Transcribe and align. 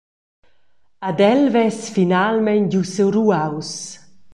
Ed 1.09 1.19
el 1.31 1.43
vess 1.53 1.81
finalmein 1.95 2.63
giu 2.71 2.83
siu 2.93 3.09
ruaus. 3.15 3.71